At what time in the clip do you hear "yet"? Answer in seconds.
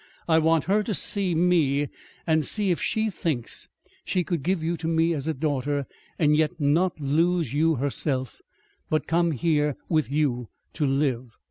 6.35-6.59